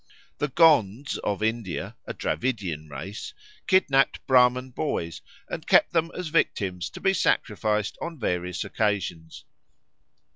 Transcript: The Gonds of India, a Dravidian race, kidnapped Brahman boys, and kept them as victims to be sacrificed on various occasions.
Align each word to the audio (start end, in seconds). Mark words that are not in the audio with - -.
The 0.39 0.47
Gonds 0.47 1.19
of 1.19 1.43
India, 1.43 1.95
a 2.07 2.13
Dravidian 2.15 2.89
race, 2.89 3.35
kidnapped 3.67 4.25
Brahman 4.25 4.71
boys, 4.71 5.21
and 5.47 5.67
kept 5.67 5.93
them 5.93 6.09
as 6.17 6.29
victims 6.29 6.89
to 6.89 6.99
be 6.99 7.13
sacrificed 7.13 7.99
on 8.01 8.17
various 8.17 8.63
occasions. 8.63 9.45